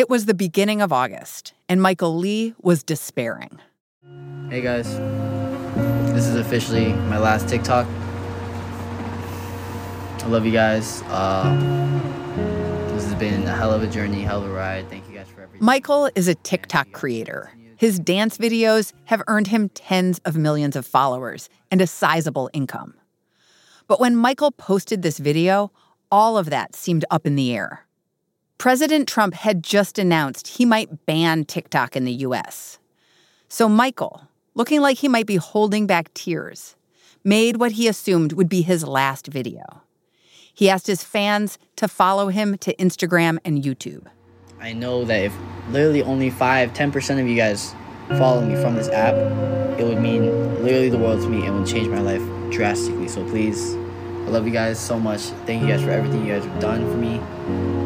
[0.00, 3.60] It was the beginning of August, and Michael Le was despairing.
[4.48, 4.96] Hey guys,
[6.14, 7.86] this is officially my last TikTok.
[10.24, 11.02] I love you guys.
[11.08, 11.54] Uh,
[12.94, 14.88] this has been a hell of a journey, hell of a ride.
[14.88, 15.66] Thank you guys for everything.
[15.66, 17.50] Michael is a TikTok creator.
[17.76, 22.94] His dance videos have earned him tens of millions of followers and a sizable income.
[23.86, 25.70] But when Michael posted this video,
[26.10, 27.84] all of that seemed up in the air.
[28.60, 32.78] President Trump had just announced he might ban TikTok in the US.
[33.48, 36.76] So Michael, looking like he might be holding back tears,
[37.24, 39.80] made what he assumed would be his last video.
[40.52, 44.08] He asked his fans to follow him to Instagram and YouTube.
[44.60, 45.34] I know that if
[45.70, 47.74] literally only 5 10% of you guys
[48.10, 49.14] follow me from this app,
[49.80, 50.26] it would mean
[50.62, 53.08] literally the world to me and would change my life drastically.
[53.08, 55.22] So please, I love you guys so much.
[55.46, 57.79] Thank you guys for everything you guys have done for me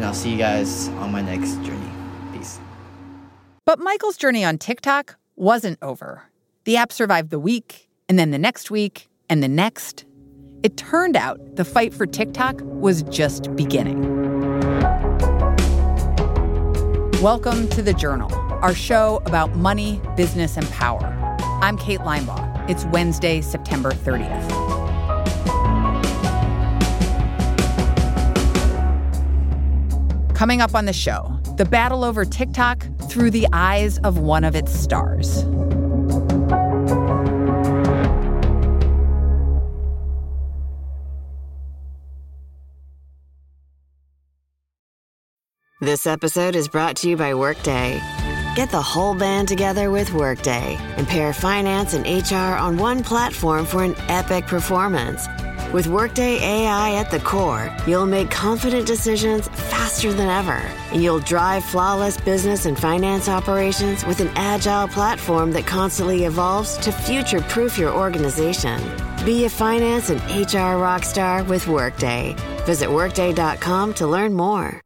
[0.00, 1.90] and I'll see you guys on my next journey.
[2.32, 2.58] Peace.
[3.66, 6.22] But Michael's journey on TikTok wasn't over.
[6.64, 10.06] The app survived the week, and then the next week, and the next.
[10.62, 14.00] It turned out the fight for TikTok was just beginning.
[17.20, 21.04] Welcome to The Journal, our show about money, business, and power.
[21.60, 22.70] I'm Kate Linebaugh.
[22.70, 24.59] It's Wednesday, September 30th.
[30.40, 34.56] Coming up on the show, the battle over TikTok through the eyes of one of
[34.56, 35.44] its stars.
[45.82, 48.00] This episode is brought to you by Workday.
[48.56, 53.66] Get the whole band together with Workday and pair finance and HR on one platform
[53.66, 55.26] for an epic performance.
[55.72, 61.20] With Workday AI at the core, you'll make confident decisions faster than ever, and you'll
[61.20, 67.40] drive flawless business and finance operations with an agile platform that constantly evolves to future
[67.42, 68.80] proof your organization.
[69.24, 72.34] Be a finance and HR rockstar with Workday.
[72.66, 74.80] Visit Workday.com to learn more.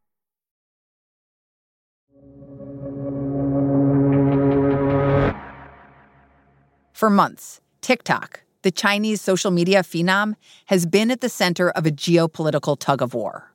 [6.93, 11.91] For months, TikTok the Chinese social media phenom has been at the center of a
[11.91, 13.53] geopolitical tug of war.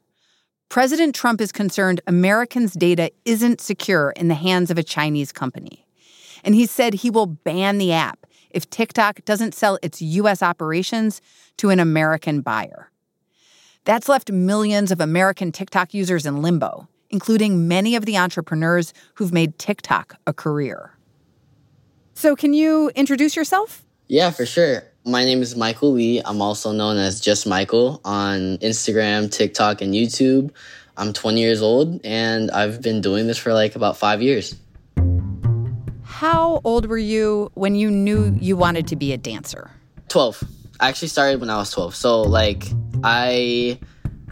[0.69, 5.84] President Trump is concerned Americans' data isn't secure in the hands of a Chinese company.
[6.44, 10.44] And he said he will ban the app if TikTok doesn't sell its U.S.
[10.44, 11.21] operations
[11.56, 12.92] to an American buyer.
[13.84, 19.32] That's left millions of American TikTok users in limbo, including many of the entrepreneurs who've
[19.32, 20.97] made TikTok a career.
[22.15, 23.84] So, can you introduce yourself?
[24.06, 24.84] Yeah, for sure.
[25.10, 26.22] My name is Michael Le.
[26.25, 30.53] I'm also known as Just Maiko on Instagram, TikTok, and YouTube.
[30.97, 34.54] I'm 20 years old and I've been doing this for like about five years.
[36.04, 39.72] How old were you when you knew you wanted to be a dancer?
[40.10, 40.44] 12.
[40.78, 41.97] I actually started when I was 12.
[41.97, 42.69] So, like,
[43.03, 43.81] I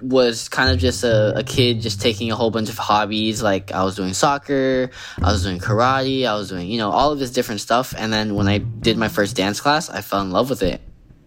[0.03, 3.43] was kind of just a, a, kid just taking a whole bunch of hobbies.
[3.43, 4.91] Like i was doing soccer
[5.23, 7.95] i was doing karate i was doing you know all of this different stuff.
[7.97, 10.81] And then when i did my first dance class i fell in love with it.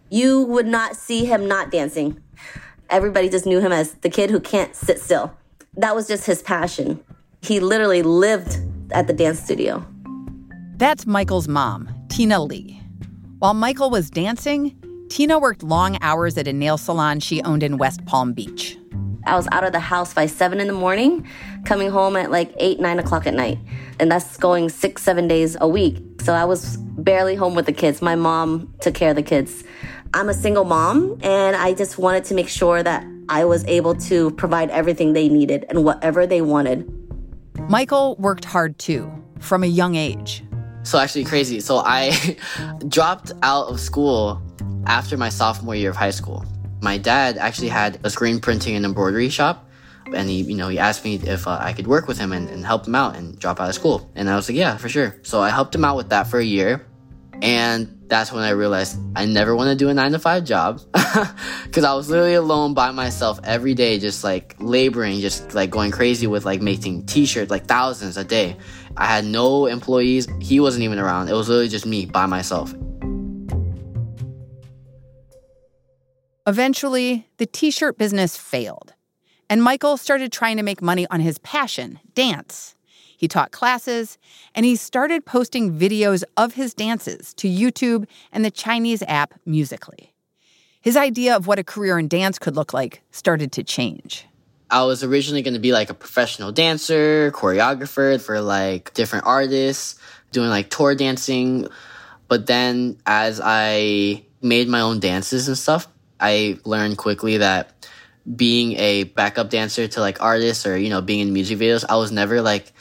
[0.09, 2.21] You would not see him not dancing.
[2.89, 5.35] Everybody just knew him as the kid who can't sit still.
[5.75, 7.01] That was just his passion.
[7.41, 8.57] He literally lived
[8.91, 9.85] at the dance studio.
[10.77, 12.61] That's michael's mom tina Le.
[13.39, 14.80] While michael was dancing
[15.11, 18.77] Tina worked long hours at a nail salon she owned in West Palm Beach.
[19.25, 21.27] I was out of the house by seven in the morning,
[21.65, 23.59] coming home at like eight, nine o'clock at night.
[23.99, 26.01] And that's going six, seven days a week.
[26.21, 28.01] So I was barely home with the kids.
[28.01, 29.65] My mom took care of the kids.
[30.13, 33.95] I'm a single mom, and I just wanted to make sure that I was able
[33.95, 36.89] to provide everything they needed and whatever they wanted.
[37.67, 40.41] Michael worked hard too, from a young age.
[40.83, 41.59] So, actually, crazy.
[41.59, 42.37] So, I
[42.87, 44.41] dropped out of school
[44.85, 46.45] after my sophomore year of high school.
[46.81, 49.67] My dad actually had a screen printing and embroidery shop.
[50.13, 52.49] And he, you know, he asked me if uh, I could work with him and,
[52.49, 54.11] and help him out and drop out of school.
[54.15, 55.15] And I was like, yeah, for sure.
[55.23, 56.85] So I helped him out with that for a year.
[57.41, 60.79] And that's when I realized I never want to do a nine to five job
[61.63, 65.91] because I was literally alone by myself every day, just like laboring, just like going
[65.91, 68.57] crazy with like making t shirts, like thousands a day.
[68.95, 70.27] I had no employees.
[70.39, 71.29] He wasn't even around.
[71.29, 72.75] It was literally just me by myself.
[76.45, 78.93] Eventually, the t shirt business failed,
[79.49, 82.75] and Michael started trying to make money on his passion, dance.
[83.21, 84.17] He taught classes,
[84.55, 90.09] and he started posting videos of his dances to YouTube and the Chinese app Musical.ly.
[90.81, 94.25] His idea of what a career in dance could look like started to change.
[94.71, 99.99] I was originally going to be like a professional dancer, choreographer for like different artists,
[100.31, 101.67] doing like tour dancing.
[102.27, 105.87] But then as I made my own dances and stuff,
[106.19, 107.87] I learned quickly that
[108.35, 111.97] being a backup dancer to like artists or, you know, being in music videos, I
[111.97, 112.73] was never like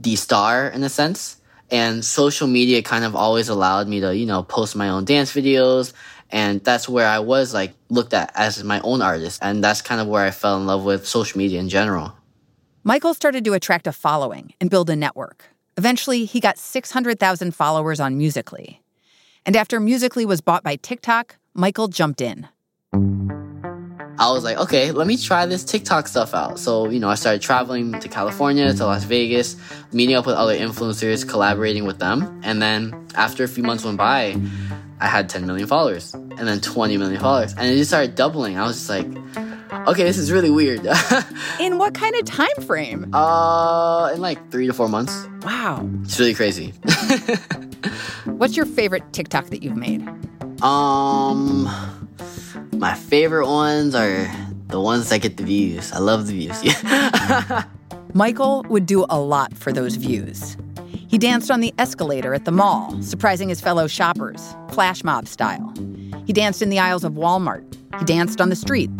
[0.00, 1.36] the star in a sense.
[1.70, 5.32] And social media kind of always allowed me to, you know, post my own dance
[5.32, 5.92] videos.
[6.30, 9.38] And that's where I was like looked at as my own artist.
[9.42, 12.12] And that's kind of where I fell in love with social media in general.
[12.82, 15.44] Michael started to attract a following and build a network.
[15.76, 18.82] Eventually, he got 600,000 followers on Musically.
[19.46, 22.48] And after Musically was bought by TikTok, Michael jumped in.
[24.20, 26.58] I was like, okay, let me try this TikTok stuff out.
[26.58, 29.56] So, you know, I started traveling to California, to Las Vegas,
[29.92, 32.38] meeting up with other influencers, collaborating with them.
[32.44, 34.36] And then after a few months went by,
[35.00, 37.54] I had 10 million followers and then 20 million followers.
[37.54, 38.58] And it just started doubling.
[38.58, 39.06] I was just like,
[39.88, 40.86] okay, this is really weird.
[41.60, 43.14] in what kind of time frame?
[43.14, 45.26] Uh, in like three to four months.
[45.44, 45.88] Wow.
[46.02, 46.72] It's really crazy.
[48.26, 50.06] What's your favorite TikTok that you've made?
[50.62, 51.66] Um,
[52.72, 54.30] my favorite ones are
[54.68, 55.92] the ones that get the views.
[55.92, 57.64] I love the views.
[58.14, 60.56] Michael would do a lot for those views.
[61.08, 65.74] He danced on the escalator at the mall, surprising his fellow shoppers, flash mob style.
[66.24, 67.64] He danced in the aisles of Walmart.
[67.98, 68.90] He danced on the street.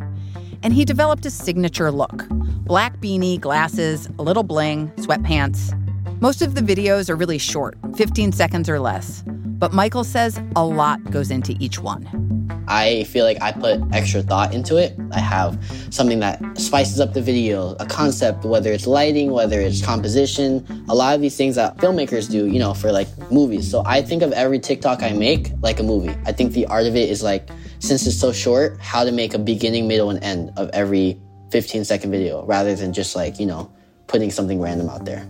[0.62, 2.26] And he developed a signature look
[2.64, 5.76] black beanie, glasses, a little bling, sweatpants.
[6.20, 9.24] Most of the videos are really short, 15 seconds or less.
[9.26, 12.29] But Michael says a lot goes into each one.
[12.70, 14.96] I feel like I put extra thought into it.
[15.10, 15.58] I have
[15.90, 20.94] something that spices up the video, a concept, whether it's lighting, whether it's composition, a
[20.94, 23.68] lot of these things that filmmakers do, you know, for like movies.
[23.68, 26.14] So I think of every TikTok I make like a movie.
[26.24, 27.50] I think the art of it is like,
[27.80, 31.20] since it's so short, how to make a beginning, middle, and end of every
[31.50, 33.68] 15 second video rather than just like, you know,
[34.06, 35.26] putting something random out there.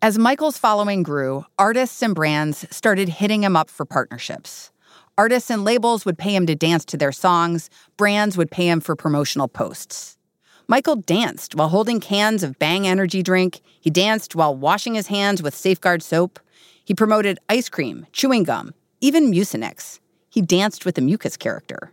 [0.00, 4.70] As Michael's following grew, artists and brands started hitting him up for partnerships.
[5.16, 8.80] Artists and labels would pay him to dance to their songs, brands would pay him
[8.80, 10.18] for promotional posts.
[10.66, 13.60] Michael danced while holding cans of Bang energy drink.
[13.80, 16.40] He danced while washing his hands with Safeguard soap.
[16.84, 20.00] He promoted ice cream, chewing gum, even Mucinex.
[20.30, 21.92] He danced with the mucus character.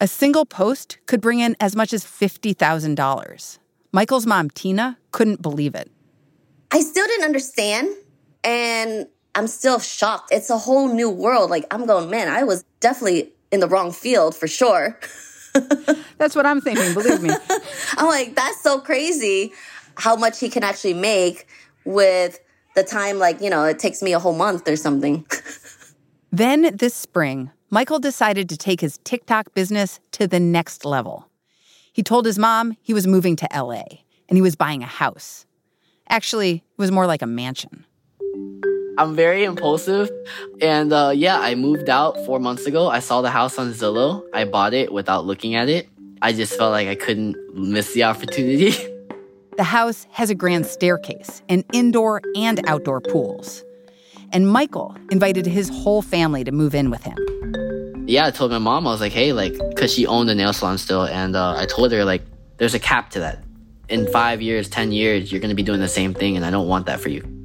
[0.00, 3.58] A single post could bring in as much as $50,000.
[3.92, 5.90] Michael's mom, Tina, couldn't believe it.
[6.72, 7.88] I still didn't understand.
[8.42, 9.06] And
[9.38, 10.30] I'm still shocked.
[10.32, 11.48] It's a whole new world.
[11.48, 14.98] Like, I'm going, man, I was definitely in the wrong field for sure.
[16.18, 17.30] that's what I'm thinking, believe me.
[17.96, 19.52] I'm like, that's so crazy
[19.94, 21.46] how much he can actually make
[21.84, 22.40] with
[22.74, 25.24] the time, like, you know, it takes me a whole month or something.
[26.32, 31.28] then this spring, Michael decided to take his TikTok business to the next level.
[31.92, 33.84] He told his mom he was moving to LA
[34.28, 35.46] and he was buying a house.
[36.08, 37.84] Actually, it was more like a mansion.
[38.98, 40.10] I'm very impulsive.
[40.60, 42.88] And uh, yeah, I moved out four months ago.
[42.88, 44.24] I saw the house on Zillow.
[44.34, 45.88] I bought it without looking at it.
[46.20, 48.74] I just felt like I couldn't miss the opportunity.
[49.56, 53.64] The house has a grand staircase and indoor and outdoor pools.
[54.30, 57.16] And Michael invited his whole family to move in with him.
[58.06, 60.52] Yeah, I told my mom, I was like, hey, like, because she owned a nail
[60.52, 61.06] salon still.
[61.06, 62.22] And uh, I told her, like,
[62.58, 63.42] there's a cap to that.
[63.88, 66.52] In five years, 10 years, you're going to be doing the same thing, and I
[66.52, 67.37] don't want that for you.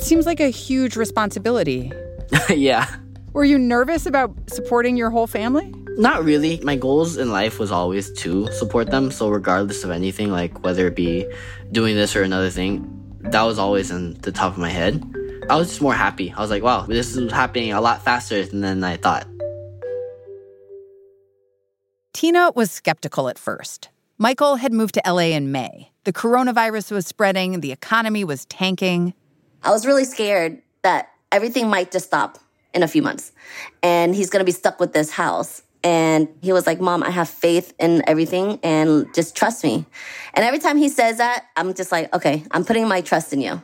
[0.00, 1.92] It seems like a huge responsibility.
[2.48, 2.88] yeah.
[3.34, 5.74] Were you nervous about supporting your whole family?
[5.98, 6.58] Not really.
[6.62, 9.10] My goals in life was always to support them.
[9.10, 11.26] So regardless of anything, like whether it be
[11.70, 12.88] doing this or another thing,
[13.20, 15.04] that was always in the top of my head.
[15.50, 16.32] I was just more happy.
[16.34, 19.26] I was like, wow, this is happening a lot faster than I thought.
[22.14, 23.90] Tina was skeptical at first.
[24.16, 25.90] Michael had moved to LA in May.
[26.04, 29.12] The coronavirus was spreading, the economy was tanking.
[29.62, 32.38] I was really scared that everything might just stop
[32.72, 33.32] in a few months
[33.82, 35.62] and he's going to be stuck with this house.
[35.82, 39.86] And he was like, Mom, I have faith in everything and just trust me.
[40.34, 43.40] And every time he says that, I'm just like, okay, I'm putting my trust in
[43.40, 43.62] you.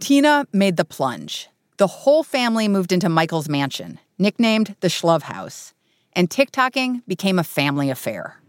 [0.00, 1.48] Tina made the plunge.
[1.76, 5.74] The whole family moved into Michael's mansion, nicknamed the Shluv House,
[6.12, 8.40] and TikToking became a family affair.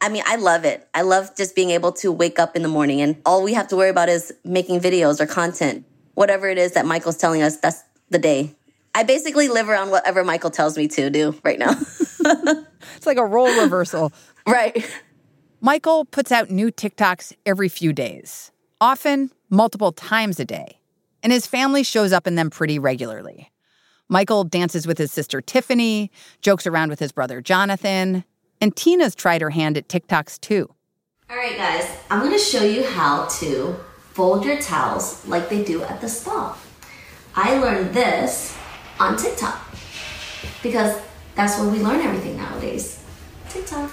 [0.00, 0.88] I mean, I love it.
[0.94, 3.68] I love just being able to wake up in the morning and all we have
[3.68, 5.84] to worry about is making videos or content
[6.18, 8.52] whatever it is that Michael's telling us, that's the day.
[8.92, 11.70] I basically live around whatever Michael tells me to do right now.
[12.96, 14.12] it's like a role reversal.
[14.46, 14.84] right.
[15.60, 20.80] Michael puts out new TikToks every few days, often multiple times a day,
[21.22, 23.52] and his family shows up in them pretty regularly.
[24.08, 26.10] Michael dances with his sister Tiffany,
[26.40, 28.24] jokes around with his brother Jonathan,
[28.60, 30.68] and Tina's tried her hand at TikToks too.
[31.30, 33.76] All right, guys, I'm gonna show you how to
[34.18, 36.58] fold your towels like they do at the spa.
[37.36, 38.52] I learned this
[38.98, 39.62] on TikTok
[40.60, 41.00] because
[41.36, 43.00] that's where we learn everything nowadays.
[43.48, 43.92] TikTok.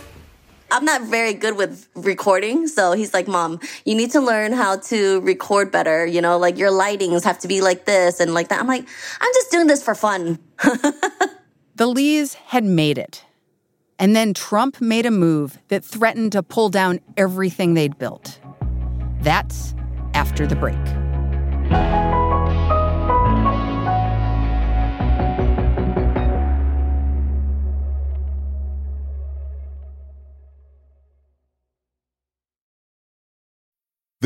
[0.72, 4.78] I'm not very good with recording, so he's like, "Mom, you need to learn how
[4.90, 6.08] to record better.
[6.08, 8.88] You know, like your lightings have to be like this and like that." I'm like,
[9.22, 10.40] "I'm just doing this for fun."
[11.76, 13.24] the Lees had made it.
[14.00, 18.40] And then Trump made a move that threatened to pull down everything they'd built.
[19.22, 19.76] That's
[20.16, 20.76] after the break.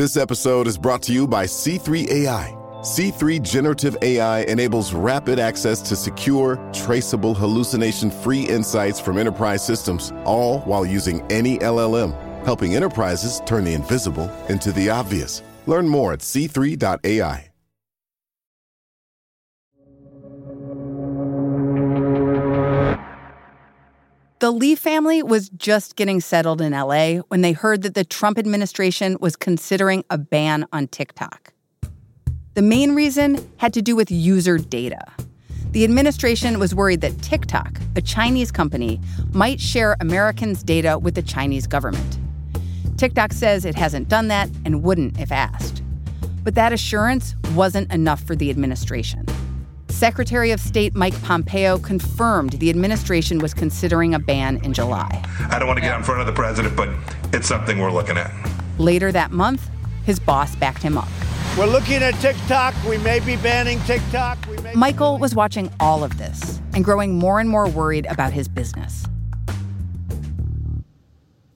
[0.00, 2.56] This episode is brought to you by C3 AI.
[2.80, 10.10] C3 Generative AI enables rapid access to secure, traceable, hallucination free insights from enterprise systems,
[10.24, 12.14] all while using any LLM,
[12.46, 15.42] helping enterprises turn the invisible into the obvious.
[15.66, 17.50] Learn more at c3.ai.
[24.40, 28.38] The Le family was just getting settled in LA when they heard that the Trump
[28.38, 31.52] administration was considering a ban on TikTok.
[32.54, 35.04] The main reason had to do with user data.
[35.72, 38.98] The administration was worried that TikTok, a Chinese company,
[39.32, 42.19] might share Americans' data with the Chinese government.
[43.00, 45.82] TikTok says it hasn't done that and wouldn't if asked.
[46.44, 49.24] But that assurance wasn't enough for the administration.
[49.88, 55.24] Secretary of State Mike Pompeo confirmed the administration was considering a ban in July.
[55.50, 56.90] I don't want to get in front of the president, but
[57.32, 58.30] it's something we're looking at.
[58.76, 59.70] Later that month,
[60.04, 61.08] his boss backed him up.
[61.56, 62.74] We're looking at TikTok.
[62.86, 64.36] We may be banning TikTok.
[64.74, 69.06] Michael was watching all of this and growing more and more worried about his business.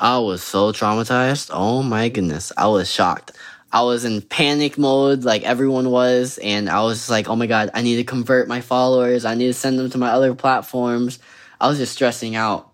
[0.01, 1.51] I was so traumatized.
[1.53, 2.53] Oh my goodness.
[2.57, 3.33] I was shocked.
[3.73, 6.39] I was in panic mode like everyone was.
[6.39, 9.25] And I was just like, oh my God, I need to convert my followers.
[9.25, 11.19] I need to send them to my other platforms.
[11.61, 12.71] I was just stressing out.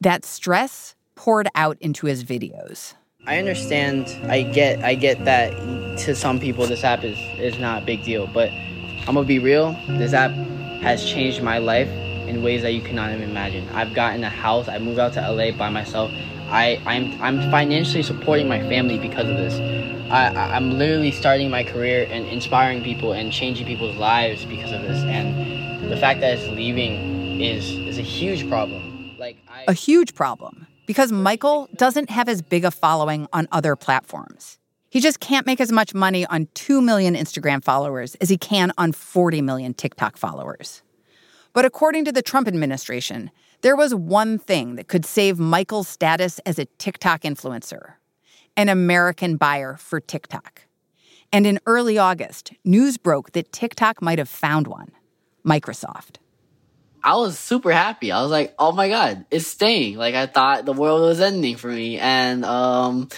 [0.00, 2.94] That stress poured out into his videos.
[3.26, 4.08] I understand.
[4.30, 4.82] I get.
[4.82, 5.50] I get that.
[5.98, 8.28] To some people, this app is is not a big deal.
[8.28, 9.72] But I'm gonna be real.
[9.88, 10.30] This app
[10.80, 11.88] has changed my life
[12.28, 13.68] in ways that you cannot even imagine.
[13.70, 14.68] I've gotten a house.
[14.68, 16.12] I moved out to LA by myself.
[16.50, 19.54] I I'm I'm financially supporting my family because of this.
[20.10, 24.80] I, I'm literally starting my career and inspiring people and changing people's lives because of
[24.82, 25.02] this.
[25.04, 29.16] And the fact that it's leaving is is a huge problem.
[29.18, 33.76] Like I, a huge problem because Michael doesn't have as big a following on other
[33.76, 34.58] platforms.
[34.90, 38.72] He just can't make as much money on 2 million Instagram followers as he can
[38.78, 40.82] on 40 million TikTok followers.
[41.58, 46.38] But according to the Trump administration, there was one thing that could save Michael's status
[46.46, 47.94] as a TikTok influencer
[48.56, 50.66] an American buyer for TikTok.
[51.32, 54.92] And in early August, news broke that TikTok might have found one
[55.44, 56.18] Microsoft.
[57.02, 58.12] I was super happy.
[58.12, 59.96] I was like, oh my God, it's staying.
[59.96, 61.98] Like, I thought the world was ending for me.
[61.98, 63.08] And um,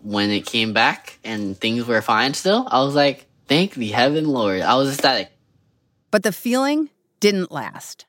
[0.00, 4.24] when it came back and things were fine still, I was like, thank the heaven
[4.26, 4.62] Lord.
[4.62, 5.30] I was ecstatic.
[6.10, 6.88] But the feeling
[7.20, 8.06] didn't last.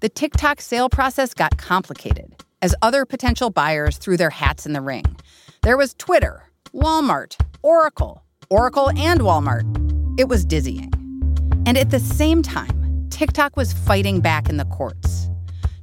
[0.00, 4.80] The TikTok sale process got complicated as other potential buyers threw their hats in the
[4.80, 5.04] ring.
[5.62, 6.42] There was Twitter,
[6.74, 10.18] Walmart, Oracle, Oracle and Walmart.
[10.18, 10.92] It was dizzying.
[11.66, 15.28] And at the same time, TikTok was fighting back in the courts.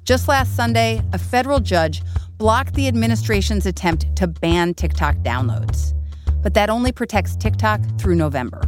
[0.03, 2.01] Just last Sunday, a federal judge
[2.38, 5.93] blocked the administration's attempt to ban TikTok downloads.
[6.41, 8.61] But that only protects TikTok through November.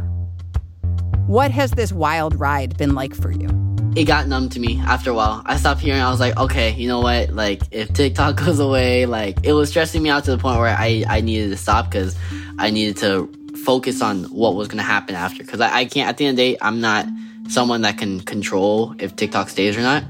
[1.26, 3.48] What has this wild ride been like for you?
[3.94, 5.42] it got numb to me after a while.
[5.44, 6.00] I stopped hearing.
[6.00, 7.30] I was like, okay, you know what?
[7.30, 10.74] Like, if TikTok goes away, like, it was stressing me out to the point where
[10.74, 12.16] I, I needed to stop because
[12.58, 13.30] I needed to
[13.64, 15.44] focus on what was going to happen after.
[15.44, 17.06] Because I, I can't, at the end of the day, I'm not
[17.48, 20.04] someone that can control if TikTok stays or not.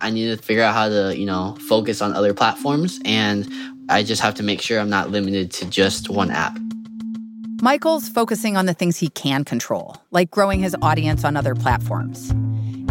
[0.00, 3.00] I need to figure out how to, you know, focus on other platforms.
[3.04, 3.50] And
[3.88, 6.58] I just have to make sure I'm not limited to just one app.
[7.62, 12.30] Michael's focusing on the things he can control, like growing his audience on other platforms.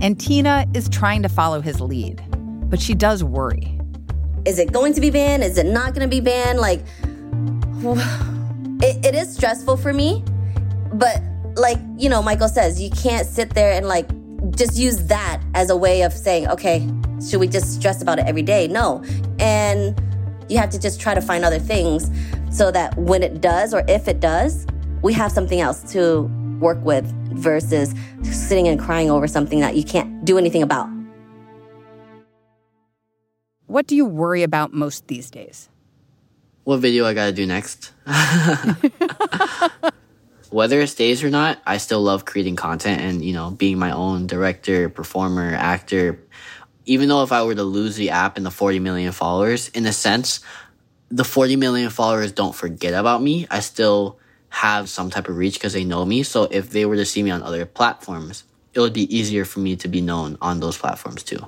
[0.01, 2.23] And Tina is trying to follow his lead,
[2.69, 3.77] but she does worry.
[4.45, 5.43] Is it going to be banned?
[5.43, 6.59] Is it not going to be banned?
[6.59, 6.79] Like,
[8.81, 10.23] it, it is stressful for me,
[10.93, 11.21] but
[11.55, 14.07] like, you know, Michael says, you can't sit there and like
[14.55, 16.89] just use that as a way of saying, okay,
[17.21, 18.69] should we just stress about it every day?
[18.69, 19.03] No.
[19.37, 20.01] And
[20.49, 22.09] you have to just try to find other things
[22.51, 24.67] so that when it does or if it does,
[25.01, 26.29] we have something else to
[26.59, 30.87] work with versus sitting and crying over something that you can't do anything about.
[33.65, 35.69] What do you worry about most these days?
[36.65, 37.93] What video I gotta do next?
[40.51, 43.91] Whether it stays or not, I still love creating content and, you know, being my
[43.91, 46.21] own director, performer, actor.
[46.85, 49.85] Even though if I were to lose the app and the 40 million followers, in
[49.85, 50.41] a sense,
[51.11, 53.45] the 40 million followers don't forget about me.
[53.51, 54.17] I still
[54.49, 56.23] have some type of reach because they know me.
[56.23, 59.59] So if they were to see me on other platforms, it would be easier for
[59.59, 61.47] me to be known on those platforms too.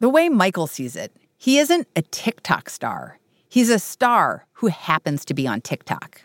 [0.00, 3.18] The way Michael sees it, he isn't a TikTok star.
[3.48, 6.22] He's a star who happens to be on TikTok.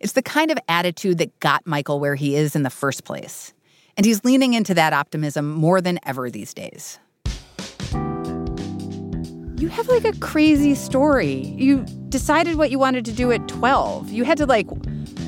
[0.00, 3.52] It's the kind of attitude that got Michael where he is in the first place.
[3.96, 6.98] And he's leaning into that optimism more than ever these days.
[9.64, 11.36] You have like a crazy story.
[11.56, 14.10] You decided what you wanted to do at 12.
[14.10, 14.66] You had to like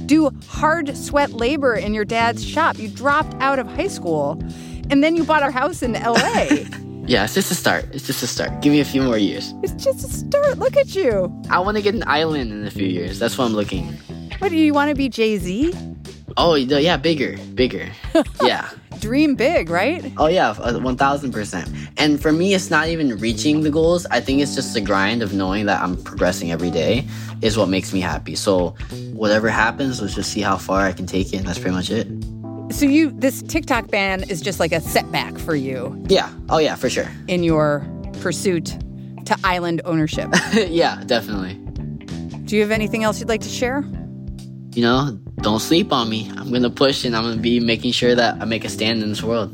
[0.05, 2.79] do hard sweat labor in your dad's shop.
[2.79, 4.39] You dropped out of high school
[4.91, 6.49] and then you bought a house in LA.
[7.07, 7.87] yeah, it's just a start.
[7.93, 8.61] It's just a start.
[8.61, 9.55] Give me a few more years.
[9.63, 10.59] It's just a start.
[10.59, 11.33] Look at you.
[11.49, 13.19] I want to get an island in a few years.
[13.19, 13.87] That's what I'm looking.
[14.41, 15.73] What do you want to be, Jay Z?
[16.37, 17.91] Oh, yeah, bigger, bigger.
[18.43, 18.69] yeah.
[19.01, 20.13] Dream big, right?
[20.17, 21.55] Oh, yeah, 1000%.
[21.55, 24.07] Uh, and for me, it's not even reaching the goals.
[24.07, 27.07] I think it's just the grind of knowing that I'm progressing every day
[27.43, 28.35] is what makes me happy.
[28.35, 28.71] So,
[29.13, 31.39] whatever happens, let's just see how far I can take it.
[31.39, 32.07] And that's pretty much it.
[32.73, 36.03] So, you, this TikTok ban is just like a setback for you.
[36.09, 36.33] Yeah.
[36.49, 37.09] Oh, yeah, for sure.
[37.29, 37.87] In your
[38.21, 38.77] pursuit
[39.27, 40.31] to island ownership.
[40.53, 41.55] yeah, definitely.
[42.47, 43.85] Do you have anything else you'd like to share?
[44.77, 46.31] You know, don't sleep on me.
[46.37, 49.09] I'm gonna push and I'm gonna be making sure that I make a stand in
[49.09, 49.51] this world.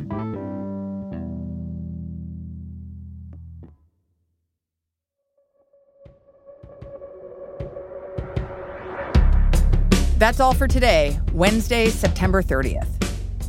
[10.18, 12.88] That's all for today, Wednesday, September 30th.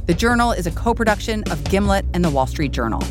[0.05, 3.01] The Journal is a co production of Gimlet and The Wall Street Journal.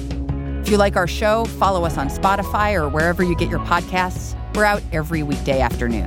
[0.61, 4.37] If you like our show, follow us on Spotify or wherever you get your podcasts.
[4.55, 6.07] We're out every weekday afternoon.